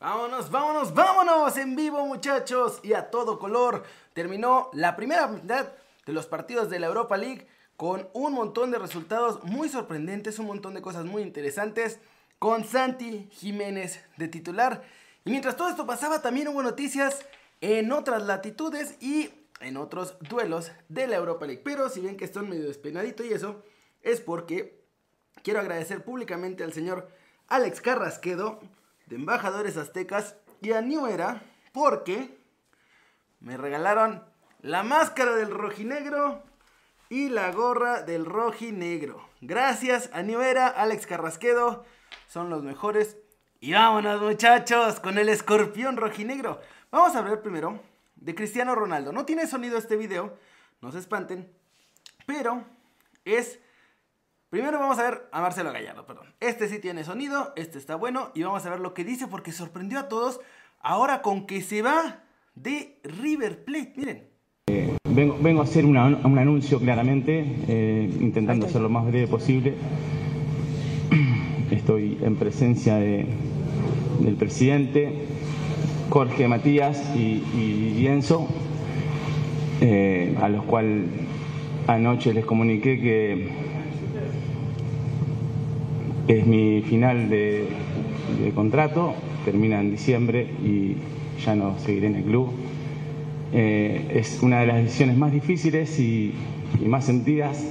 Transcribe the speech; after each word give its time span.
Vámonos, 0.00 0.48
vámonos, 0.52 0.94
vámonos 0.94 1.56
en 1.56 1.74
vivo 1.74 2.06
muchachos 2.06 2.78
y 2.84 2.92
a 2.92 3.10
todo 3.10 3.40
color. 3.40 3.82
Terminó 4.12 4.70
la 4.72 4.94
primera 4.94 5.26
mitad 5.26 5.72
de 6.06 6.12
los 6.12 6.26
partidos 6.26 6.70
de 6.70 6.78
la 6.78 6.86
Europa 6.86 7.16
League 7.16 7.48
con 7.76 8.08
un 8.12 8.34
montón 8.34 8.70
de 8.70 8.78
resultados 8.78 9.42
muy 9.42 9.68
sorprendentes, 9.68 10.38
un 10.38 10.46
montón 10.46 10.74
de 10.74 10.82
cosas 10.82 11.04
muy 11.04 11.22
interesantes, 11.22 11.98
con 12.38 12.64
Santi 12.64 13.28
Jiménez 13.32 14.00
de 14.16 14.28
titular. 14.28 14.84
Y 15.24 15.30
mientras 15.30 15.56
todo 15.56 15.68
esto 15.68 15.84
pasaba 15.84 16.22
también 16.22 16.46
hubo 16.46 16.62
noticias 16.62 17.26
en 17.60 17.90
otras 17.90 18.22
latitudes 18.22 19.02
y 19.02 19.30
en 19.58 19.76
otros 19.76 20.16
duelos 20.20 20.70
de 20.88 21.08
la 21.08 21.16
Europa 21.16 21.44
League. 21.44 21.62
Pero 21.64 21.88
si 21.88 21.98
ven 21.98 22.16
que 22.16 22.26
estoy 22.26 22.46
medio 22.46 22.68
despeinadito 22.68 23.24
y 23.24 23.32
eso, 23.32 23.64
es 24.02 24.20
porque 24.20 24.80
quiero 25.42 25.58
agradecer 25.58 26.04
públicamente 26.04 26.62
al 26.62 26.72
señor 26.72 27.10
Alex 27.48 27.80
Carrasquedo 27.80 28.60
de 29.08 29.16
Embajadores 29.16 29.76
Aztecas 29.76 30.36
y 30.60 30.72
a 30.72 30.82
New 30.82 31.06
porque 31.72 32.38
me 33.40 33.56
regalaron 33.56 34.22
la 34.60 34.82
máscara 34.82 35.34
del 35.34 35.50
rojinegro 35.50 36.42
y 37.08 37.30
la 37.30 37.50
gorra 37.52 38.02
del 38.02 38.26
rojinegro. 38.26 39.26
Gracias 39.40 40.10
a 40.12 40.22
New 40.22 40.40
Alex 40.40 41.06
Carrasquedo, 41.06 41.86
son 42.26 42.50
los 42.50 42.62
mejores. 42.62 43.16
Y 43.60 43.72
vámonos 43.72 44.20
muchachos 44.20 45.00
con 45.00 45.18
el 45.18 45.30
escorpión 45.30 45.96
rojinegro. 45.96 46.60
Vamos 46.90 47.16
a 47.16 47.22
ver 47.22 47.40
primero 47.40 47.80
de 48.16 48.34
Cristiano 48.34 48.74
Ronaldo. 48.74 49.12
No 49.12 49.24
tiene 49.24 49.46
sonido 49.46 49.78
este 49.78 49.96
video, 49.96 50.36
no 50.82 50.92
se 50.92 50.98
espanten, 50.98 51.50
pero 52.26 52.62
es 53.24 53.58
Primero 54.50 54.78
vamos 54.78 54.98
a 54.98 55.02
ver 55.02 55.28
a 55.30 55.42
Marcelo 55.42 55.72
Gallardo, 55.74 56.06
perdón. 56.06 56.28
Este 56.40 56.68
sí 56.68 56.78
tiene 56.78 57.04
sonido, 57.04 57.52
este 57.54 57.76
está 57.76 57.96
bueno 57.96 58.30
y 58.34 58.44
vamos 58.44 58.64
a 58.64 58.70
ver 58.70 58.80
lo 58.80 58.94
que 58.94 59.04
dice 59.04 59.26
porque 59.26 59.52
sorprendió 59.52 59.98
a 59.98 60.08
todos 60.08 60.40
ahora 60.80 61.20
con 61.20 61.46
que 61.46 61.60
se 61.60 61.82
va 61.82 62.24
de 62.54 62.98
River 63.04 63.62
Plate. 63.64 63.92
Miren. 63.96 64.28
Eh, 64.68 64.96
vengo, 65.04 65.60
a 65.60 65.64
hacer 65.64 65.84
un 65.84 65.98
anuncio 65.98 66.80
claramente, 66.80 67.44
eh, 67.68 68.10
intentando 68.20 68.66
ser 68.70 68.80
lo 68.80 68.88
más 68.88 69.06
breve 69.06 69.26
posible. 69.26 69.74
Estoy 71.70 72.18
en 72.22 72.36
presencia 72.36 72.96
de, 72.96 73.26
del 74.20 74.36
presidente, 74.36 75.26
Jorge 76.08 76.48
Matías 76.48 77.14
y, 77.14 77.44
y 77.54 78.06
Enzo, 78.06 78.48
eh, 79.82 80.34
a 80.40 80.48
los 80.48 80.64
cuales 80.64 81.04
anoche 81.86 82.32
les 82.32 82.46
comuniqué 82.46 82.98
que 82.98 83.67
es 86.28 86.46
mi 86.46 86.82
final 86.82 87.30
de, 87.30 87.66
contrato, 88.54 89.14
termina 89.46 89.80
en 89.80 89.90
diciembre 89.90 90.46
y 90.62 90.96
ya 91.42 91.56
no 91.56 91.78
seguiré 91.78 92.08
en 92.08 92.16
el 92.16 92.24
club. 92.24 92.50
Eh, 93.54 94.12
es 94.14 94.40
una 94.42 94.60
de 94.60 94.66
las 94.66 94.76
decisiones 94.76 95.16
más 95.16 95.32
difíciles 95.32 95.98
y, 95.98 96.34
más 96.84 97.06
sentidas. 97.06 97.64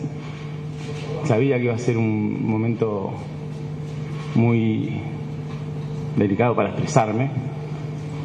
Sabía 1.23 1.58
que 1.58 1.66
iba 1.66 1.75
a 1.75 1.78
ser 1.78 1.97
un 1.97 2.50
momento 2.50 3.13
muy 4.33 5.02
delicado 6.16 6.55
para 6.55 6.69
expresarme. 6.69 7.30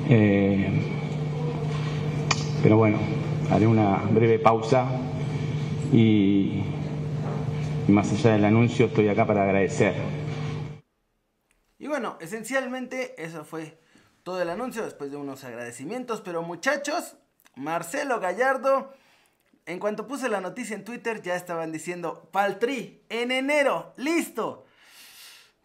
Eh, 0.08 0.66
pero 2.62 2.78
bueno, 2.78 2.96
haré 3.50 3.66
una 3.66 3.98
breve 4.14 4.38
pausa 4.38 4.86
y 5.92 6.62
más 7.88 8.10
allá 8.12 8.32
del 8.32 8.46
anuncio 8.46 8.86
estoy 8.86 9.08
acá 9.08 9.26
para 9.26 9.44
agradecer 9.44 10.21
bueno, 11.88 12.16
esencialmente 12.20 13.22
eso 13.22 13.44
fue 13.44 13.78
todo 14.22 14.40
el 14.40 14.50
anuncio 14.50 14.84
después 14.84 15.10
de 15.10 15.16
unos 15.16 15.44
agradecimientos. 15.44 16.20
Pero 16.20 16.42
muchachos, 16.42 17.16
Marcelo 17.56 18.20
Gallardo, 18.20 18.92
en 19.66 19.78
cuanto 19.78 20.06
puse 20.06 20.28
la 20.28 20.40
noticia 20.40 20.76
en 20.76 20.84
Twitter 20.84 21.22
ya 21.22 21.36
estaban 21.36 21.72
diciendo, 21.72 22.28
Paltri, 22.32 23.02
en 23.08 23.30
enero, 23.30 23.94
listo. 23.96 24.66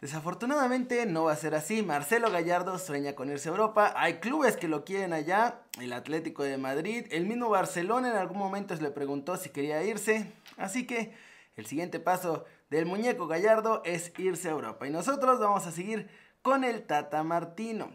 Desafortunadamente 0.00 1.06
no 1.06 1.24
va 1.24 1.32
a 1.32 1.36
ser 1.36 1.56
así. 1.56 1.82
Marcelo 1.82 2.30
Gallardo 2.30 2.78
sueña 2.78 3.14
con 3.14 3.30
irse 3.30 3.48
a 3.48 3.52
Europa. 3.52 3.92
Hay 3.96 4.20
clubes 4.20 4.56
que 4.56 4.68
lo 4.68 4.84
quieren 4.84 5.12
allá. 5.12 5.62
El 5.80 5.92
Atlético 5.92 6.44
de 6.44 6.56
Madrid. 6.56 7.06
El 7.10 7.26
mismo 7.26 7.48
Barcelona 7.48 8.10
en 8.10 8.16
algún 8.16 8.38
momento 8.38 8.76
le 8.76 8.92
preguntó 8.92 9.36
si 9.36 9.50
quería 9.50 9.82
irse. 9.82 10.32
Así 10.56 10.86
que 10.86 11.12
el 11.58 11.66
siguiente 11.66 11.98
paso 11.98 12.44
del 12.70 12.86
muñeco 12.86 13.26
Gallardo 13.26 13.82
es 13.84 14.12
irse 14.16 14.46
a 14.46 14.52
Europa. 14.52 14.86
Y 14.86 14.90
nosotros 14.90 15.40
vamos 15.40 15.66
a 15.66 15.72
seguir 15.72 16.08
con 16.40 16.62
el 16.62 16.84
Tata 16.84 17.24
Martino. 17.24 17.90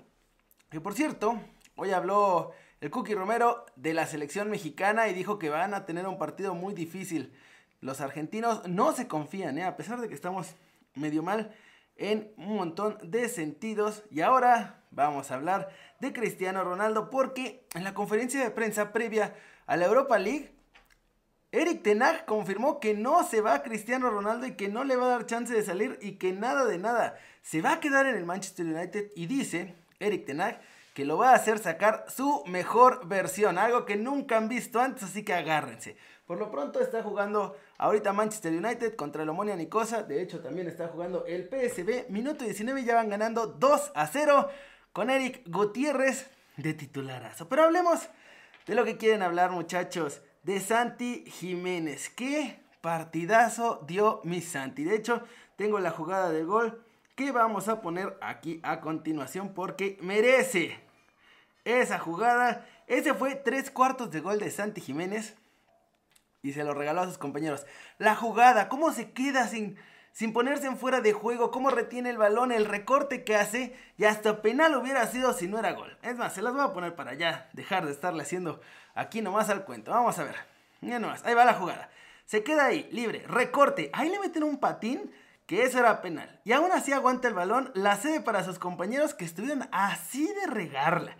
Que 0.69 0.81
por 0.81 0.94
cierto, 0.94 1.40
hoy 1.78 1.91
habló 1.91 2.52
el 2.81 2.91
Cookie 2.91 3.16
Romero 3.16 3.66
de 3.78 3.94
la 3.94 4.06
selección 4.06 4.50
mexicana 4.50 5.07
y 5.07 5.13
dijo 5.13 5.40
que 5.40 5.50
van 5.50 5.73
a 5.73 5.85
tener 5.85 6.06
un 6.07 6.18
partido 6.18 6.53
muy 6.56 6.73
difícil. 6.73 7.34
Los 7.79 8.02
argentinos 8.02 8.68
no 8.68 8.91
se 8.91 9.07
confían, 9.07 9.57
¿eh? 9.57 9.63
a 9.63 9.78
pesar 9.78 10.02
de 10.02 10.09
que 10.09 10.16
estamos 10.16 10.56
medio 10.96 11.23
mal 11.23 11.56
en 11.96 12.34
un 12.35 12.57
montón 12.57 12.97
de 13.02 13.29
sentidos. 13.29 14.03
Y 14.12 14.19
ahora 14.19 14.84
vamos 14.91 15.31
a 15.31 15.35
hablar 15.35 15.69
de 16.02 16.12
Cristiano 16.12 16.66
Ronaldo 16.66 17.09
porque 17.09 17.66
en 17.75 17.85
la 17.85 17.94
conferencia 17.94 18.44
de 18.44 18.52
prensa 18.52 18.91
previa 18.91 19.34
a 19.68 19.78
la 19.78 19.85
Europa 19.85 20.19
League 20.19 20.53
Eric 21.53 21.84
Tenag 21.84 22.25
confirmó 22.25 22.80
que 22.80 22.96
no 22.96 23.24
se 23.24 23.40
va 23.40 23.53
a 23.53 23.62
Cristiano 23.62 24.09
Ronaldo 24.09 24.47
y 24.47 24.56
que 24.56 24.69
no 24.69 24.84
le 24.84 24.96
va 24.96 25.06
a 25.06 25.09
dar 25.09 25.28
chance 25.28 25.53
de 25.53 25.62
salir 25.62 26.00
y 26.02 26.14
que 26.14 26.34
nada 26.34 26.66
de 26.66 26.80
nada. 26.80 27.16
Se 27.44 27.62
va 27.62 27.74
a 27.74 27.80
quedar 27.80 28.08
en 28.08 28.16
el 28.16 28.25
Manchester 28.25 28.66
United 28.66 29.12
y 29.16 29.28
dice 29.28 29.75
Eric 30.00 30.25
Tenag 30.25 30.59
que 30.96 31.06
lo 31.06 31.16
va 31.16 31.30
a 31.30 31.36
hacer 31.36 31.59
sacar 31.59 32.06
su 32.08 32.44
mejor 32.47 33.08
versión, 33.08 33.59
algo 33.59 33.86
que 33.86 33.96
nunca 33.96 34.38
han 34.38 34.50
visto 34.50 34.80
antes, 34.80 35.03
así 35.03 35.24
que 35.24 35.36
agárrense. 35.36 35.96
Por 36.25 36.40
lo 36.40 36.50
pronto 36.50 36.80
está 36.80 37.03
jugando 37.03 37.56
ahorita 37.78 38.14
Manchester 38.14 38.52
United 38.52 38.96
contra 38.96 39.22
el 39.22 39.30
Omonia 39.30 39.56
Nicosa, 39.56 40.02
de 40.02 40.24
hecho 40.24 40.40
también 40.40 40.68
está 40.68 40.88
jugando 40.88 41.24
el 41.28 41.50
PSB, 41.50 42.09
minuto 42.09 42.46
19 42.46 42.84
ya 42.84 42.96
van 42.96 43.09
ganando 43.09 43.46
2 43.46 43.91
a 43.94 44.08
0 44.08 44.50
con 44.91 45.12
Eric 45.12 45.44
Gutiérrez 45.47 46.31
de 46.58 46.74
titularazo. 46.74 47.47
Pero 47.47 47.64
hablemos 47.64 48.09
de 48.66 48.74
lo 48.74 48.85
que 48.85 48.97
quieren 48.97 49.22
hablar 49.22 49.52
muchachos 49.52 50.24
de 50.43 50.59
Santi 50.59 51.25
Jiménez. 51.27 52.09
¿Qué 52.09 52.59
partidazo 52.81 53.83
dio 53.87 54.21
mi 54.23 54.41
Santi? 54.41 54.83
De 54.83 54.95
hecho, 54.95 55.23
tengo 55.55 55.79
la 55.79 55.91
jugada 55.91 56.29
de 56.31 56.43
gol 56.43 56.83
que 57.15 57.31
vamos 57.31 57.67
a 57.67 57.81
poner 57.81 58.17
aquí 58.21 58.59
a 58.63 58.81
continuación 58.81 59.53
porque 59.53 59.97
merece 60.01 60.79
esa 61.63 61.99
jugada. 61.99 62.67
Ese 62.87 63.13
fue 63.13 63.35
tres 63.35 63.71
cuartos 63.71 64.11
de 64.11 64.19
gol 64.19 64.39
de 64.39 64.51
Santi 64.51 64.81
Jiménez 64.81 65.35
y 66.41 66.51
se 66.51 66.63
lo 66.63 66.73
regaló 66.73 67.01
a 67.01 67.07
sus 67.07 67.17
compañeros. 67.17 67.65
La 67.97 68.15
jugada, 68.15 68.67
cómo 68.67 68.91
se 68.91 69.11
queda 69.11 69.47
sin, 69.47 69.77
sin 70.13 70.31
ponerse 70.31 70.68
en 70.68 70.78
fuera 70.78 71.01
de 71.01 71.12
juego, 71.12 71.51
cómo 71.51 71.69
retiene 71.69 72.09
el 72.09 72.18
balón, 72.18 72.51
el 72.51 72.66
recorte 72.66 73.25
que 73.25 73.35
hace 73.35 73.75
y 73.97 74.06
hasta 74.06 74.41
penal 74.41 74.75
hubiera 74.75 75.06
sido 75.07 75.34
si 75.34 75.47
no 75.47 75.59
era 75.59 75.74
gol. 75.74 75.97
Es 76.01 76.18
más, 76.18 76.34
se 76.34 76.41
las 76.41 76.53
voy 76.53 76.63
a 76.63 76.72
poner 76.74 76.96
para 76.96 77.12
allá, 77.12 77.50
dejar 77.53 77.85
de 77.85 77.91
estarle 77.91 78.23
haciendo 78.23 78.62
Aquí 78.96 79.22
nomás 79.22 79.50
al 79.50 79.66
cuento. 79.66 79.91
Vamos 79.91 80.18
a 80.19 80.23
ver. 80.23 80.35
Ya 80.81 81.00
nomás. 81.00 81.25
Ahí 81.25 81.34
va 81.34 81.46
la 81.46 81.53
jugada. 81.53 81.90
Se 82.25 82.44
queda 82.44 82.66
ahí, 82.66 82.88
libre. 82.91 83.23
Recorte. 83.28 83.90
Ahí 83.94 84.09
le 84.09 84.19
meten 84.19 84.44
un 84.44 84.59
patín 84.59 85.12
que 85.46 85.63
eso 85.63 85.79
era 85.79 86.02
penal. 86.02 86.40
Y 86.46 86.52
aún 86.52 86.72
así 86.72 86.94
aguanta 86.94 87.28
el 87.28 87.34
balón, 87.34 87.72
la 87.73 87.97
cede 87.97 88.22
para 88.22 88.44
sus 88.44 88.59
compañeros 88.59 89.13
que 89.13 89.25
estuvieron 89.25 89.68
así 89.72 90.28
de 90.28 90.47
regarla. 90.47 91.18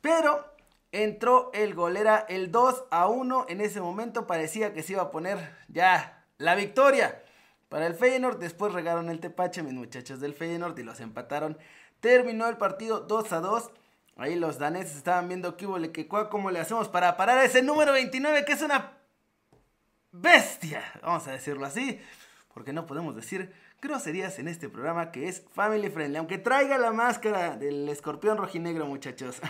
Pero 0.00 0.54
entró 0.92 1.50
el 1.52 1.74
gol, 1.74 1.96
era 1.96 2.18
el 2.28 2.52
2 2.52 2.84
a 2.90 3.08
1. 3.08 3.46
En 3.48 3.60
ese 3.60 3.80
momento 3.80 4.26
parecía 4.26 4.72
que 4.72 4.82
se 4.82 4.92
iba 4.92 5.02
a 5.02 5.10
poner 5.10 5.56
ya 5.68 6.24
la 6.38 6.54
victoria 6.54 7.22
para 7.68 7.86
el 7.86 7.94
Feyenoord. 7.94 8.38
Después 8.38 8.72
regaron 8.72 9.08
el 9.08 9.20
tepache 9.20 9.62
mis 9.62 9.74
muchachos 9.74 10.20
del 10.20 10.34
Feyenoord 10.34 10.78
y 10.78 10.82
los 10.82 11.00
empataron. 11.00 11.58
Terminó 12.00 12.48
el 12.48 12.56
partido 12.56 13.00
2 13.00 13.32
a 13.32 13.40
2. 13.40 13.70
Ahí 14.16 14.36
los 14.36 14.58
daneses 14.58 14.96
estaban 14.96 15.28
viendo 15.28 15.56
qué 15.56 15.66
hubo, 15.66 15.80
que 15.92 16.08
cómo 16.08 16.50
le 16.50 16.60
hacemos 16.60 16.88
para 16.88 17.16
parar 17.16 17.38
a 17.38 17.44
ese 17.44 17.62
número 17.62 17.92
29 17.92 18.44
que 18.44 18.52
es 18.54 18.62
una 18.62 18.96
bestia, 20.10 20.82
vamos 21.02 21.26
a 21.28 21.32
decirlo 21.32 21.66
así, 21.66 22.00
porque 22.54 22.72
no 22.72 22.86
podemos 22.86 23.14
decir 23.14 23.52
groserías 23.82 24.38
en 24.38 24.48
este 24.48 24.68
programa 24.68 25.12
que 25.12 25.28
es 25.28 25.44
family 25.52 25.90
friendly, 25.90 26.16
aunque 26.16 26.38
traiga 26.38 26.78
la 26.78 26.92
máscara 26.92 27.56
del 27.56 27.88
escorpión 27.88 28.38
rojinegro, 28.38 28.86
muchachos. 28.86 29.40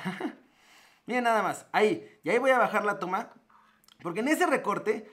Miren 1.06 1.24
nada 1.24 1.42
más, 1.42 1.66
ahí, 1.72 2.18
y 2.24 2.30
ahí 2.30 2.38
voy 2.38 2.50
a 2.50 2.58
bajar 2.58 2.84
la 2.84 2.98
toma, 2.98 3.32
porque 4.02 4.20
en 4.20 4.28
ese 4.28 4.46
recorte, 4.46 5.08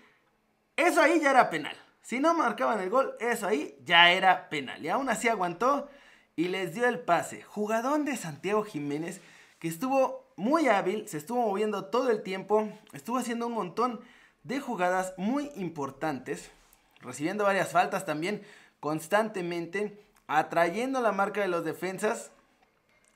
eso 0.75 1.01
ahí 1.01 1.19
ya 1.21 1.29
era 1.29 1.49
penal. 1.49 1.77
Si 2.03 2.19
no 2.19 2.33
marcaban 2.35 2.79
el 2.81 2.89
gol, 2.89 3.15
eso 3.19 3.47
ahí 3.47 3.75
ya 3.83 4.11
era 4.11 4.50
penal. 4.50 4.85
Y 4.85 4.89
aún 4.89 5.09
así 5.09 5.29
aguantó 5.29 5.89
y 6.35 6.50
les 6.50 6.75
dio 6.75 6.85
el 6.88 7.00
pase. 7.00 7.41
Jugadón 7.41 8.05
de 8.05 8.17
Santiago 8.17 8.63
Jiménez 8.63 9.21
que 9.57 9.69
estuvo 9.69 10.27
muy 10.35 10.67
hábil, 10.67 11.07
se 11.07 11.17
estuvo 11.17 11.41
moviendo 11.47 11.85
todo 11.85 12.11
el 12.11 12.21
tiempo, 12.21 12.69
estuvo 12.91 13.17
haciendo 13.17 13.47
un 13.47 13.53
montón 13.53 14.01
de 14.44 14.59
jugadas 14.59 15.13
muy 15.15 15.51
importantes, 15.55 16.51
recibiendo 17.00 17.45
varias 17.45 17.71
faltas 17.71 18.06
también 18.06 18.44
constantemente, 18.81 20.03
atrayendo 20.27 21.01
la 21.01 21.13
marca 21.13 21.39
de 21.39 21.47
los 21.47 21.63
defensas 21.63 22.31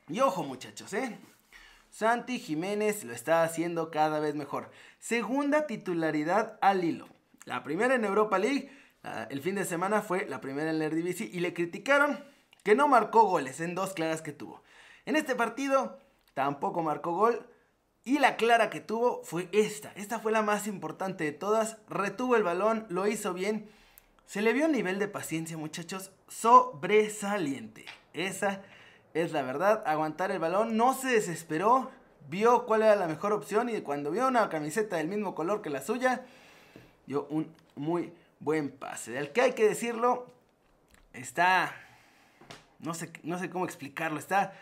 Y 0.08 0.20
ojo 0.20 0.42
muchachos, 0.42 0.94
¿eh? 0.94 1.18
Santi 1.90 2.38
Jiménez 2.38 3.04
lo 3.04 3.12
está 3.12 3.42
haciendo 3.42 3.90
cada 3.90 4.18
vez 4.18 4.34
mejor. 4.34 4.70
Segunda 4.98 5.66
titularidad 5.66 6.58
al 6.62 6.82
hilo. 6.82 7.08
La 7.44 7.62
primera 7.62 7.94
en 7.94 8.06
Europa 8.06 8.38
League, 8.38 8.70
el 9.02 9.40
fin 9.40 9.54
de 9.54 9.64
semana 9.64 10.02
fue 10.02 10.26
la 10.26 10.40
primera 10.40 10.70
en 10.70 10.78
la 10.78 10.86
Eredivisie 10.86 11.30
y 11.32 11.40
le 11.40 11.54
criticaron 11.54 12.24
que 12.62 12.74
no 12.74 12.88
marcó 12.88 13.24
goles 13.24 13.60
en 13.60 13.74
dos 13.74 13.94
claras 13.94 14.22
que 14.22 14.32
tuvo. 14.32 14.62
En 15.06 15.16
este 15.16 15.34
partido 15.34 15.98
tampoco 16.34 16.82
marcó 16.82 17.14
gol 17.14 17.48
y 18.04 18.18
la 18.18 18.36
clara 18.36 18.70
que 18.70 18.80
tuvo 18.80 19.22
fue 19.24 19.48
esta. 19.52 19.92
Esta 19.94 20.18
fue 20.18 20.32
la 20.32 20.42
más 20.42 20.66
importante 20.66 21.24
de 21.24 21.32
todas. 21.32 21.78
Retuvo 21.88 22.36
el 22.36 22.42
balón, 22.42 22.86
lo 22.88 23.06
hizo 23.06 23.34
bien. 23.34 23.70
Se 24.26 24.42
le 24.42 24.52
vio 24.52 24.66
un 24.66 24.72
nivel 24.72 24.98
de 24.98 25.08
paciencia, 25.08 25.56
muchachos, 25.56 26.10
sobresaliente. 26.28 27.86
Esa 28.12 28.62
es 29.14 29.32
la 29.32 29.42
verdad. 29.42 29.82
Aguantar 29.86 30.30
el 30.30 30.38
balón, 30.38 30.76
no 30.76 30.94
se 30.94 31.08
desesperó. 31.08 31.90
Vio 32.28 32.66
cuál 32.66 32.82
era 32.82 32.96
la 32.96 33.08
mejor 33.08 33.32
opción 33.32 33.70
y 33.70 33.80
cuando 33.80 34.10
vio 34.10 34.28
una 34.28 34.48
camiseta 34.50 34.96
del 34.96 35.08
mismo 35.08 35.34
color 35.34 35.62
que 35.62 35.70
la 35.70 35.80
suya, 35.80 36.26
dio 37.06 37.26
un 37.30 37.54
muy 37.74 38.12
buen 38.40 38.70
pase. 38.70 39.12
Del 39.12 39.32
que 39.32 39.40
hay 39.42 39.52
que 39.52 39.68
decirlo, 39.68 40.32
está... 41.12 41.74
No 42.78 42.94
sé, 42.94 43.12
no 43.24 43.38
sé 43.38 43.50
cómo 43.50 43.64
explicarlo. 43.64 44.18
Está 44.18 44.52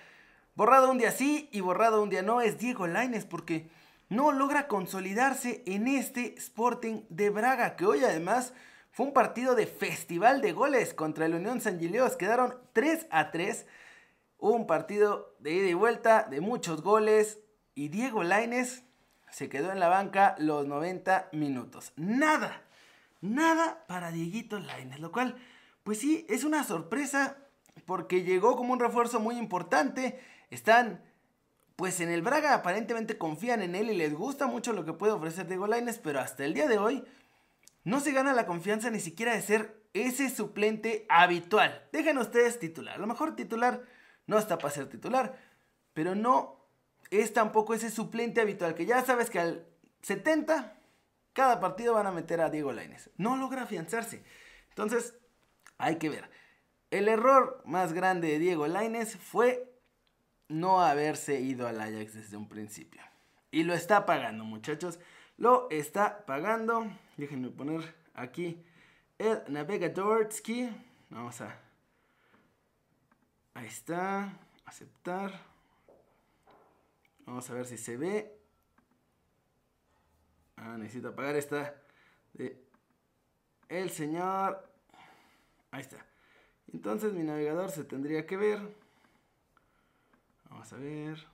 borrado 0.55 0.91
un 0.91 0.99
día 0.99 1.11
sí 1.11 1.49
y 1.53 1.61
borrado 1.61 2.03
un 2.03 2.11
día 2.11 2.23
no. 2.23 2.41
Es 2.41 2.59
Diego 2.59 2.87
Laines 2.87 3.27
porque 3.27 3.69
no 4.09 4.33
logra 4.33 4.69
consolidarse 4.69 5.63
en 5.67 5.87
este 5.87 6.35
Sporting 6.39 7.03
de 7.11 7.31
Braga. 7.31 7.77
Que 7.77 7.85
hoy 7.85 8.05
además 8.05 8.55
fue 8.91 9.07
un 9.07 9.13
partido 9.13 9.55
de 9.55 9.67
festival 9.67 10.41
de 10.41 10.53
goles 10.53 10.95
contra 10.95 11.27
el 11.27 11.35
Unión 11.35 11.61
San 11.61 11.79
Gileos. 11.79 12.17
Quedaron 12.17 12.57
3 12.73 13.07
a 13.11 13.31
3. 13.31 13.67
Un 14.39 14.67
partido 14.67 15.35
de 15.39 15.53
ida 15.53 15.69
y 15.69 15.75
vuelta, 15.75 16.27
de 16.31 16.41
muchos 16.41 16.83
goles. 16.83 17.41
Y 17.75 17.89
Diego 17.89 18.23
Laines 18.23 18.85
se 19.31 19.51
quedó 19.51 19.71
en 19.73 19.81
la 19.81 19.89
banca 19.89 20.35
los 20.39 20.67
90 20.67 21.29
minutos. 21.33 21.93
Nada, 21.97 22.63
nada 23.21 23.85
para 23.87 24.13
Dieguito 24.13 24.59
Laines. 24.59 25.01
Lo 25.01 25.13
cual, 25.13 25.37
pues 25.83 25.99
sí, 25.99 26.27
es 26.29 26.45
una 26.45 26.65
sorpresa 26.65 27.37
porque 27.85 28.23
llegó 28.23 28.57
como 28.57 28.73
un 28.73 28.81
refuerzo 28.81 29.21
muy 29.21 29.37
importante. 29.37 30.21
Están, 30.51 31.03
pues 31.77 32.01
en 32.01 32.09
el 32.09 32.23
Braga 32.23 32.55
aparentemente 32.55 33.19
confían 33.19 33.63
en 33.63 33.75
él 33.75 33.91
y 33.91 33.97
les 33.97 34.15
gusta 34.15 34.47
mucho 34.47 34.73
lo 34.73 34.85
que 34.85 34.93
puede 34.93 35.13
ofrecer 35.13 35.47
Diego 35.47 35.67
Laines. 35.67 35.99
Pero 35.99 36.21
hasta 36.21 36.45
el 36.45 36.55
día 36.55 36.69
de 36.69 36.79
hoy 36.79 37.05
no 37.85 38.01
se 38.01 38.13
gana 38.13 38.33
la 38.33 38.47
confianza 38.47 38.91
ni 38.91 39.01
siquiera 39.01 39.35
de 39.35 39.43
ser 39.43 39.87
ese 39.95 40.29
suplente 40.31 41.07
habitual. 41.09 41.87
Dejen 41.93 42.19
ustedes 42.19 42.59
titular. 42.59 42.97
A 42.97 42.99
lo 42.99 43.07
mejor 43.07 43.37
titular 43.37 43.83
no 44.27 44.39
está 44.39 44.59
para 44.59 44.75
ser 44.75 44.89
titular, 44.89 45.39
pero 45.95 46.15
no 46.15 46.57
es 47.11 47.33
tampoco 47.33 47.75
ese 47.75 47.91
suplente 47.91 48.41
habitual 48.41 48.75
que 48.75 48.87
ya 48.87 49.05
sabes 49.05 49.31
que 49.31 49.39
al 49.39 49.67
70 50.03 50.77
cada 51.37 51.61
partido 51.61 51.93
van 51.93 52.07
a 52.07 52.13
meter 52.13 52.41
a 52.41 52.49
Diego 52.49 52.73
Lainez. 52.73 53.11
No 53.19 53.37
logra 53.37 53.65
afianzarse. 53.65 54.25
Entonces, 54.71 55.15
hay 55.77 55.97
que 55.97 56.09
ver. 56.09 56.31
El 56.91 57.09
error 57.09 57.63
más 57.67 57.93
grande 57.93 58.29
de 58.29 58.39
Diego 58.39 58.67
Lainez 58.67 59.19
fue 59.19 59.71
no 60.49 60.81
haberse 60.81 61.39
ido 61.39 61.69
al 61.69 61.79
Ajax 61.79 62.15
desde 62.15 62.39
un 62.39 62.49
principio. 62.49 63.03
Y 63.51 63.65
lo 63.65 63.75
está 63.75 64.07
pagando, 64.07 64.45
muchachos. 64.45 64.99
Lo 65.37 65.69
está 65.71 66.25
pagando. 66.25 66.87
Déjenme 67.19 67.51
poner 67.51 67.95
aquí 68.15 68.65
el 69.19 69.43
navegador. 69.49 70.31
Vamos 71.11 71.43
a 71.43 71.61
Ahí 73.53 73.67
está. 73.67 74.39
Aceptar. 74.65 75.39
Vamos 77.27 77.51
a 77.51 77.53
ver 77.53 77.67
si 77.67 77.77
se 77.77 77.99
ve. 77.99 78.36
Ah, 80.57 80.77
necesito 80.79 81.09
apagar 81.09 81.37
esta 81.37 81.75
de 82.35 82.67
el 83.69 83.91
señor. 83.91 84.69
Ahí 85.71 85.81
está. 85.81 86.05
Entonces 86.73 87.13
mi 87.13 87.23
navegador 87.23 87.71
se 87.71 87.85
tendría 87.85 88.27
que 88.27 88.37
ver. 88.37 88.61
Vamos 90.51 90.73
a 90.73 90.77
ver. 90.77 91.27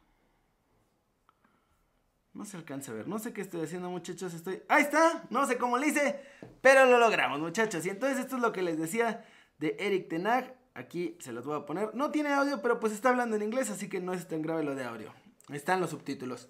No 2.34 2.44
se 2.44 2.56
alcanza 2.56 2.92
a 2.92 2.94
ver. 2.94 3.08
No 3.08 3.18
sé 3.18 3.32
qué 3.32 3.42
estoy 3.42 3.62
haciendo, 3.62 3.90
muchachos. 3.90 4.32
Estoy. 4.32 4.62
Ahí 4.68 4.82
está. 4.82 5.24
No 5.30 5.46
sé 5.46 5.58
cómo 5.58 5.78
lo 5.78 5.86
hice. 5.86 6.20
Pero 6.60 6.86
lo 6.86 6.98
logramos, 6.98 7.40
muchachos. 7.40 7.84
Y 7.84 7.90
entonces 7.90 8.18
esto 8.18 8.36
es 8.36 8.42
lo 8.42 8.52
que 8.52 8.62
les 8.62 8.78
decía 8.78 9.24
de 9.58 9.76
Eric 9.78 10.08
Tenag. 10.08 10.56
Aquí 10.74 11.18
se 11.20 11.32
los 11.32 11.44
voy 11.44 11.58
a 11.58 11.66
poner. 11.66 11.94
No 11.94 12.10
tiene 12.10 12.32
audio, 12.32 12.62
pero 12.62 12.80
pues 12.80 12.94
está 12.94 13.10
hablando 13.10 13.36
en 13.36 13.42
inglés, 13.42 13.68
así 13.68 13.90
que 13.90 14.00
no 14.00 14.14
es 14.14 14.26
tan 14.26 14.40
grave 14.40 14.62
lo 14.62 14.74
de 14.74 14.84
audio. 14.84 15.12
Están 15.50 15.80
los 15.80 15.90
subtítulos. 15.90 16.48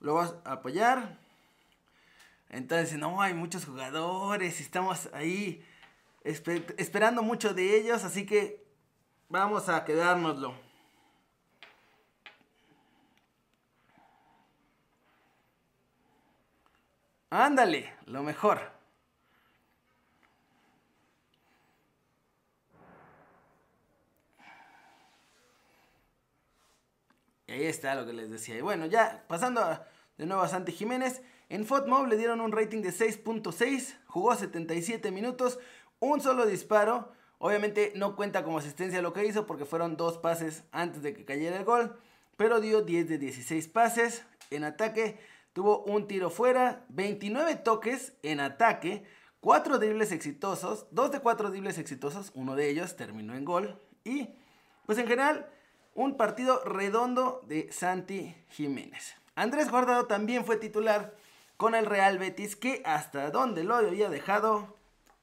Lo 0.00 0.14
vas 0.14 0.34
a 0.44 0.52
apoyar. 0.52 1.18
Entonces, 2.50 2.98
no, 2.98 3.20
hay 3.20 3.34
muchos 3.34 3.66
jugadores. 3.66 4.60
Estamos 4.60 5.08
ahí 5.12 5.64
esperando 6.24 7.22
mucho 7.22 7.54
de 7.54 7.78
ellos, 7.78 8.04
así 8.04 8.26
que 8.26 8.64
vamos 9.28 9.68
a 9.68 9.84
quedárnoslo. 9.84 10.54
Ándale, 17.30 17.92
lo 18.06 18.22
mejor. 18.22 18.78
Y 27.46 27.52
ahí 27.52 27.64
está 27.64 27.94
lo 27.94 28.06
que 28.06 28.12
les 28.12 28.30
decía. 28.30 28.56
Y 28.56 28.60
bueno, 28.60 28.86
ya 28.86 29.24
pasando 29.26 29.60
de 30.16 30.26
nuevo 30.26 30.42
a 30.42 30.48
Santi 30.48 30.72
Jiménez. 30.72 31.22
En 31.50 31.64
FOTMOB 31.64 32.08
le 32.08 32.16
dieron 32.18 32.40
un 32.42 32.52
rating 32.52 32.82
de 32.82 32.90
6.6. 32.90 33.96
Jugó 34.06 34.34
77 34.34 35.10
minutos. 35.10 35.58
Un 35.98 36.20
solo 36.20 36.44
disparo. 36.44 37.12
Obviamente 37.38 37.92
no 37.94 38.16
cuenta 38.16 38.44
como 38.44 38.58
asistencia 38.58 39.00
lo 39.00 39.12
que 39.14 39.24
hizo 39.24 39.46
porque 39.46 39.64
fueron 39.64 39.96
dos 39.96 40.18
pases 40.18 40.64
antes 40.72 41.02
de 41.02 41.14
que 41.14 41.24
cayera 41.24 41.56
el 41.56 41.64
gol. 41.64 41.98
Pero 42.36 42.60
dio 42.60 42.82
10 42.82 43.08
de 43.08 43.18
16 43.18 43.66
pases. 43.68 44.24
En 44.50 44.64
ataque 44.64 45.18
tuvo 45.54 45.84
un 45.84 46.06
tiro 46.06 46.28
fuera. 46.28 46.84
29 46.90 47.56
toques 47.56 48.12
en 48.22 48.40
ataque. 48.40 49.04
4 49.40 49.78
dribles 49.78 50.12
exitosos. 50.12 50.86
2 50.90 51.12
de 51.12 51.20
4 51.20 51.50
dribles 51.50 51.78
exitosos. 51.78 52.30
Uno 52.34 52.56
de 52.56 52.68
ellos 52.68 52.94
terminó 52.96 53.34
en 53.34 53.46
gol. 53.46 53.80
Y 54.04 54.28
pues 54.84 54.98
en 54.98 55.06
general 55.06 55.48
un 55.94 56.18
partido 56.18 56.62
redondo 56.64 57.42
de 57.48 57.72
Santi 57.72 58.36
Jiménez. 58.50 59.14
Andrés 59.34 59.70
Guardado 59.70 60.06
también 60.06 60.44
fue 60.44 60.56
titular 60.56 61.16
con 61.58 61.74
el 61.74 61.84
Real 61.84 62.18
Betis, 62.18 62.56
que 62.56 62.80
hasta 62.86 63.30
donde 63.30 63.64
lo 63.64 63.74
había 63.74 64.08
dejado 64.08 64.78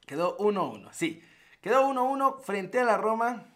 quedó 0.06 0.38
1-1. 0.38 0.92
Sí, 0.92 1.22
quedó 1.60 1.88
1-1 1.88 2.40
frente 2.42 2.78
a 2.78 2.84
la 2.84 2.98
Roma. 2.98 3.46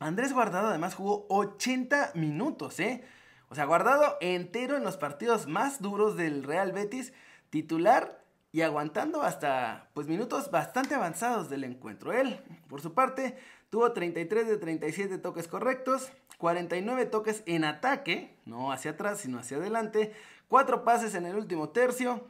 Andrés 0.00 0.32
Guardado 0.32 0.68
además 0.68 0.94
jugó 0.94 1.26
80 1.28 2.12
minutos, 2.14 2.80
¿eh? 2.80 3.04
O 3.50 3.54
sea, 3.54 3.66
Guardado 3.66 4.16
entero 4.20 4.76
en 4.76 4.84
los 4.84 4.96
partidos 4.96 5.46
más 5.46 5.80
duros 5.82 6.16
del 6.16 6.44
Real 6.44 6.72
Betis, 6.72 7.12
titular 7.50 8.24
y 8.52 8.62
aguantando 8.62 9.22
hasta 9.22 9.90
pues 9.92 10.06
minutos 10.06 10.50
bastante 10.50 10.94
avanzados 10.94 11.50
del 11.50 11.64
encuentro. 11.64 12.12
Él, 12.12 12.40
por 12.68 12.80
su 12.80 12.94
parte, 12.94 13.36
tuvo 13.68 13.92
33 13.92 14.48
de 14.48 14.56
37 14.56 15.18
toques 15.18 15.46
correctos, 15.46 16.10
49 16.38 17.04
toques 17.06 17.42
en 17.44 17.64
ataque, 17.64 18.34
no 18.46 18.72
hacia 18.72 18.92
atrás, 18.92 19.20
sino 19.20 19.38
hacia 19.38 19.58
adelante, 19.58 20.14
4 20.48 20.84
pases 20.84 21.14
en 21.14 21.26
el 21.26 21.36
último 21.36 21.70
tercio 21.70 22.26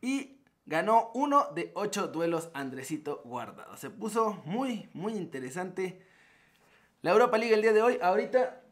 y 0.00 0.38
ganó 0.66 1.10
uno 1.14 1.48
de 1.54 1.70
8 1.74 2.08
duelos 2.08 2.50
Andresito 2.54 3.22
Guardado. 3.24 3.76
Se 3.76 3.90
puso 3.90 4.42
muy, 4.44 4.88
muy 4.92 5.14
interesante 5.14 6.02
la 7.02 7.12
Europa 7.12 7.38
League 7.38 7.54
el 7.54 7.62
día 7.62 7.72
de 7.72 7.82
hoy. 7.82 7.98
Ahorita 8.02 8.62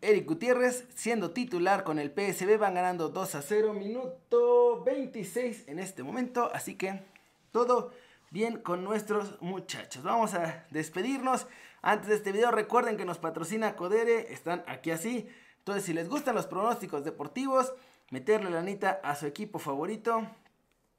Eric 0.00 0.26
Gutiérrez 0.26 0.86
siendo 0.94 1.30
titular 1.30 1.84
con 1.84 1.98
el 1.98 2.10
PSB 2.10 2.58
van 2.58 2.74
ganando 2.74 3.08
2 3.08 3.34
a 3.34 3.42
0, 3.42 3.72
minuto 3.72 4.82
26 4.84 5.68
en 5.68 5.78
este 5.78 6.02
momento, 6.02 6.50
así 6.52 6.76
que 6.76 7.02
todo 7.50 7.92
bien 8.30 8.58
con 8.58 8.82
nuestros 8.82 9.40
muchachos. 9.40 10.02
Vamos 10.02 10.34
a 10.34 10.66
despedirnos. 10.70 11.46
Antes 11.82 12.08
de 12.08 12.14
este 12.16 12.32
video 12.32 12.50
recuerden 12.50 12.96
que 12.96 13.04
nos 13.04 13.18
patrocina 13.18 13.76
Codere, 13.76 14.32
están 14.32 14.64
aquí 14.66 14.90
así. 14.90 15.28
Entonces 15.58 15.84
si 15.84 15.92
les 15.92 16.08
gustan 16.08 16.34
los 16.34 16.46
pronósticos 16.46 17.04
deportivos, 17.04 17.72
meterle 18.12 18.50
la 18.50 18.60
anita 18.60 19.00
a 19.02 19.16
su 19.16 19.26
equipo 19.26 19.58
favorito, 19.58 20.28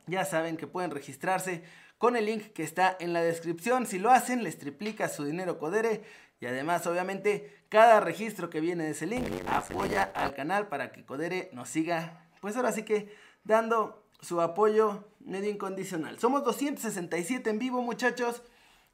ya 0.07 0.25
saben 0.25 0.57
que 0.57 0.65
pueden 0.65 0.89
registrarse 0.89 1.63
con 1.99 2.15
el 2.15 2.25
link 2.25 2.51
que 2.53 2.63
está 2.63 2.97
en 2.99 3.13
la 3.13 3.21
descripción. 3.21 3.85
Si 3.85 3.99
lo 3.99 4.11
hacen, 4.11 4.43
les 4.43 4.57
triplica 4.57 5.07
su 5.07 5.23
dinero 5.23 5.59
Codere. 5.59 6.03
Y 6.41 6.47
además, 6.47 6.85
obviamente, 6.87 7.63
cada 7.69 7.99
registro 7.99 8.49
que 8.49 8.59
viene 8.59 8.83
de 8.83 8.89
ese 8.89 9.05
link 9.05 9.27
apoya 9.47 10.11
al 10.15 10.33
canal 10.33 10.67
para 10.67 10.91
que 10.91 11.05
Codere 11.05 11.49
nos 11.53 11.69
siga, 11.69 12.27
pues 12.41 12.57
ahora 12.57 12.71
sí 12.71 12.83
que 12.83 13.15
dando 13.43 14.09
su 14.19 14.41
apoyo 14.41 15.07
medio 15.19 15.51
incondicional. 15.51 16.19
Somos 16.19 16.43
267 16.43 17.49
en 17.49 17.59
vivo, 17.59 17.81
muchachos. 17.83 18.41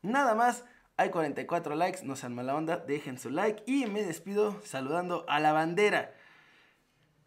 Nada 0.01 0.35
más 0.35 0.65
Hay 0.99 1.11
44 1.11 1.75
likes, 1.75 2.03
no 2.03 2.17
sean 2.17 2.35
mala 2.35 2.53
onda, 2.53 2.75
dejen 2.75 3.17
su 3.17 3.29
like 3.29 3.63
y 3.65 3.85
me 3.85 4.03
despido 4.03 4.61
saludando 4.65 5.23
a 5.29 5.39
la 5.39 5.53
bandera. 5.53 6.13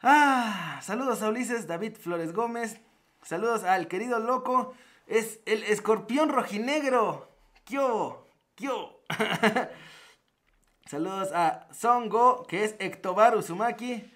Ah, 0.02 0.61
saludos 0.82 1.22
a 1.22 1.28
Ulises, 1.28 1.66
David 1.66 1.96
Flores 1.96 2.32
Gómez. 2.32 2.80
Saludos 3.22 3.64
al 3.64 3.88
querido 3.88 4.18
loco. 4.18 4.74
Es 5.06 5.40
el 5.46 5.62
escorpión 5.64 6.28
rojinegro. 6.28 7.28
Kyo, 7.64 8.26
kyo. 8.54 9.00
saludos 10.86 11.32
a 11.32 11.68
Songo, 11.72 12.44
que 12.46 12.64
es 12.64 12.74
Ectobar 12.78 13.36
Uzumaki. 13.36 14.12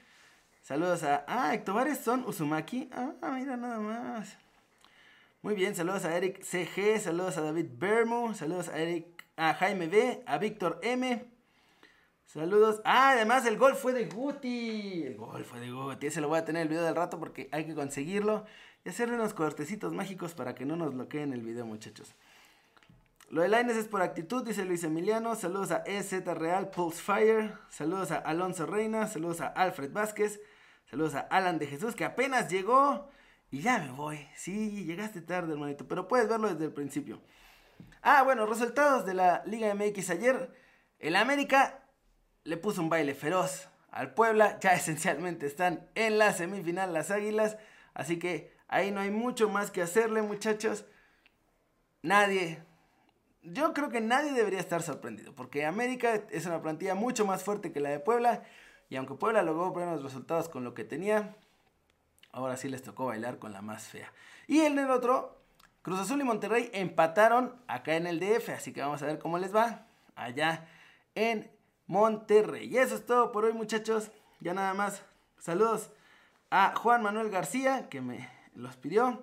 Saludos 0.62 1.04
a. 1.04 1.24
Ah, 1.28 1.54
Ectobar 1.54 1.86
es 1.88 1.98
Son 1.98 2.24
Uzumaki. 2.26 2.90
Ah, 2.92 3.14
mira 3.32 3.56
nada 3.56 3.78
más. 3.78 4.36
Muy 5.42 5.54
bien, 5.54 5.76
saludos 5.76 6.04
a 6.04 6.16
Eric 6.16 6.42
CG, 6.42 6.98
saludos 6.98 7.36
a 7.36 7.42
David 7.42 7.66
Bermo, 7.78 8.34
saludos 8.34 8.68
a 8.68 8.78
Eric, 8.78 9.24
a 9.36 9.54
Jaime 9.54 9.86
B, 9.86 10.24
a 10.26 10.38
Víctor 10.38 10.80
M. 10.82 11.24
Saludos. 12.26 12.82
Ah, 12.84 13.12
además 13.12 13.46
el 13.46 13.56
gol 13.56 13.76
fue 13.76 13.92
de 13.92 14.06
Guti. 14.06 15.04
El 15.04 15.16
gol 15.16 15.44
fue 15.44 15.60
de 15.60 15.70
Guti. 15.70 16.08
Ese 16.08 16.20
lo 16.20 16.28
voy 16.28 16.38
a 16.38 16.44
tener 16.44 16.62
el 16.62 16.68
video 16.68 16.84
del 16.84 16.96
rato 16.96 17.18
porque 17.18 17.48
hay 17.52 17.64
que 17.64 17.74
conseguirlo. 17.74 18.44
Y 18.84 18.88
hacerle 18.88 19.14
unos 19.14 19.32
cortecitos 19.32 19.92
mágicos 19.92 20.34
para 20.34 20.54
que 20.54 20.64
no 20.64 20.76
nos 20.76 20.92
bloqueen 20.92 21.32
el 21.32 21.42
video, 21.42 21.64
muchachos. 21.64 22.14
Lo 23.30 23.42
de 23.42 23.48
Lines 23.48 23.76
es 23.76 23.88
por 23.88 24.02
actitud, 24.02 24.44
dice 24.44 24.64
Luis 24.64 24.82
Emiliano. 24.82 25.36
Saludos 25.36 25.70
a 25.70 25.84
EZ 25.86 26.24
Real, 26.24 26.70
Pulse 26.70 27.00
Fire. 27.00 27.54
Saludos 27.68 28.10
a 28.10 28.16
Alonso 28.16 28.66
Reina. 28.66 29.06
Saludos 29.06 29.40
a 29.40 29.46
Alfred 29.46 29.92
Vázquez. 29.92 30.40
Saludos 30.90 31.14
a 31.14 31.20
Alan 31.20 31.58
de 31.58 31.66
Jesús, 31.68 31.94
que 31.94 32.04
apenas 32.04 32.50
llegó. 32.50 33.08
Y 33.52 33.60
ya 33.60 33.78
me 33.78 33.92
voy. 33.92 34.28
Sí, 34.36 34.84
llegaste 34.84 35.20
tarde, 35.22 35.52
hermanito. 35.52 35.86
Pero 35.86 36.08
puedes 36.08 36.28
verlo 36.28 36.48
desde 36.48 36.64
el 36.64 36.72
principio. 36.72 37.20
Ah, 38.02 38.22
bueno, 38.24 38.46
resultados 38.46 39.06
de 39.06 39.14
la 39.14 39.42
Liga 39.46 39.72
MX 39.74 40.10
ayer. 40.10 40.52
El 40.98 41.16
América 41.16 41.85
le 42.46 42.56
puso 42.56 42.80
un 42.80 42.88
baile 42.88 43.14
feroz 43.14 43.68
al 43.90 44.14
Puebla. 44.14 44.58
Ya 44.60 44.72
esencialmente 44.74 45.46
están 45.46 45.88
en 45.94 46.18
la 46.18 46.32
semifinal 46.32 46.92
las 46.92 47.10
Águilas. 47.10 47.56
Así 47.94 48.18
que 48.18 48.54
ahí 48.68 48.90
no 48.90 49.00
hay 49.00 49.10
mucho 49.10 49.48
más 49.48 49.70
que 49.70 49.82
hacerle, 49.82 50.22
muchachos. 50.22 50.86
Nadie. 52.02 52.62
Yo 53.42 53.72
creo 53.74 53.90
que 53.90 54.00
nadie 54.00 54.32
debería 54.32 54.60
estar 54.60 54.82
sorprendido. 54.82 55.34
Porque 55.34 55.66
América 55.66 56.22
es 56.30 56.46
una 56.46 56.62
plantilla 56.62 56.94
mucho 56.94 57.26
más 57.26 57.42
fuerte 57.42 57.72
que 57.72 57.80
la 57.80 57.90
de 57.90 58.00
Puebla. 58.00 58.42
Y 58.88 58.96
aunque 58.96 59.14
Puebla 59.14 59.42
logró 59.42 59.72
buenos 59.72 60.02
resultados 60.02 60.48
con 60.48 60.62
lo 60.62 60.74
que 60.74 60.84
tenía, 60.84 61.34
ahora 62.30 62.56
sí 62.56 62.68
les 62.68 62.82
tocó 62.82 63.06
bailar 63.06 63.38
con 63.38 63.52
la 63.52 63.62
más 63.62 63.88
fea. 63.88 64.12
Y 64.46 64.60
en 64.60 64.78
el 64.78 64.90
otro, 64.90 65.42
Cruz 65.82 65.98
Azul 65.98 66.20
y 66.20 66.24
Monterrey 66.24 66.70
empataron 66.72 67.60
acá 67.66 67.96
en 67.96 68.06
el 68.06 68.20
DF. 68.20 68.50
Así 68.50 68.72
que 68.72 68.80
vamos 68.80 69.02
a 69.02 69.06
ver 69.06 69.18
cómo 69.18 69.38
les 69.38 69.54
va 69.54 69.86
allá 70.14 70.68
en 71.16 71.55
Monterrey. 71.86 72.68
Y 72.68 72.78
eso 72.78 72.94
es 72.94 73.06
todo 73.06 73.32
por 73.32 73.44
hoy, 73.44 73.52
muchachos. 73.52 74.10
Ya 74.40 74.54
nada 74.54 74.74
más. 74.74 75.02
Saludos 75.38 75.90
a 76.50 76.74
Juan 76.76 77.02
Manuel 77.02 77.30
García, 77.30 77.88
que 77.88 78.00
me 78.00 78.28
los 78.54 78.76
pidió. 78.76 79.22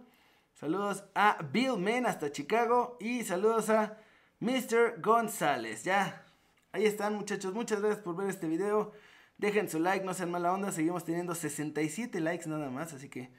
Saludos 0.53 1.03
a 1.15 1.38
Bill 1.51 1.77
Men 1.77 2.05
hasta 2.05 2.32
Chicago. 2.32 2.98
Y 3.00 3.24
saludos 3.24 3.70
a 3.70 3.98
Mr. 4.39 5.01
González. 5.01 5.84
Ya, 5.84 6.25
ahí 6.72 6.86
están, 6.86 7.15
muchachos. 7.15 7.53
Muchas 7.53 7.82
gracias 7.82 8.01
por 8.01 8.15
ver 8.15 8.29
este 8.29 8.48
video. 8.48 8.93
Dejen 9.38 9.70
su 9.70 9.79
like, 9.79 10.05
no 10.05 10.13
sean 10.13 10.32
mala 10.32 10.53
onda. 10.53 10.72
Seguimos 10.72 11.03
teniendo 11.03 11.36
67 11.36 12.20
likes 12.22 12.48
nada 12.48 12.70
más. 12.70 12.93
Así 12.93 13.10
que 13.10 13.32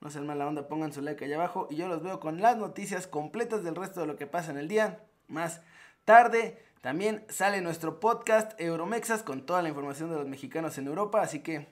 no 0.00 0.10
sean 0.10 0.26
mala 0.26 0.46
onda, 0.46 0.68
pongan 0.68 0.92
su 0.92 1.02
like 1.02 1.24
allá 1.24 1.36
abajo. 1.36 1.66
Y 1.70 1.76
yo 1.76 1.88
los 1.88 2.02
veo 2.02 2.20
con 2.20 2.40
las 2.40 2.56
noticias 2.56 3.06
completas 3.06 3.64
del 3.64 3.74
resto 3.74 4.00
de 4.00 4.06
lo 4.06 4.16
que 4.16 4.26
pasa 4.26 4.50
en 4.50 4.58
el 4.58 4.68
día. 4.68 5.04
Más 5.26 5.62
tarde. 6.04 6.64
También 6.80 7.24
sale 7.28 7.60
nuestro 7.60 8.00
podcast 8.00 8.58
Euromexas 8.60 9.22
con 9.22 9.44
toda 9.44 9.62
la 9.62 9.68
información 9.68 10.10
de 10.10 10.16
los 10.16 10.28
mexicanos 10.28 10.78
en 10.78 10.86
Europa. 10.86 11.20
Así 11.20 11.40
que 11.40 11.68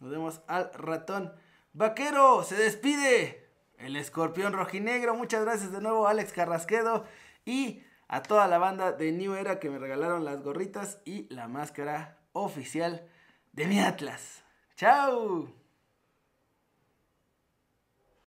nos 0.00 0.10
vemos 0.10 0.40
al 0.46 0.72
ratón. 0.72 1.32
Vaquero, 1.72 2.42
se 2.42 2.56
despide. 2.56 3.46
El 3.78 3.96
escorpión 3.96 4.52
rojinegro. 4.52 5.14
Muchas 5.14 5.44
gracias 5.44 5.72
de 5.72 5.80
nuevo, 5.80 6.08
Alex 6.08 6.32
Carrasquedo. 6.32 7.04
Y 7.44 7.82
a 8.08 8.22
toda 8.22 8.48
la 8.48 8.58
banda 8.58 8.92
de 8.92 9.12
New 9.12 9.34
Era 9.34 9.60
que 9.60 9.70
me 9.70 9.78
regalaron 9.78 10.24
las 10.24 10.42
gorritas 10.42 10.98
y 11.04 11.32
la 11.32 11.46
máscara 11.46 12.18
oficial 12.32 13.06
de 13.52 13.66
mi 13.66 13.80
Atlas. 13.80 14.42
¡Chao! 14.76 15.67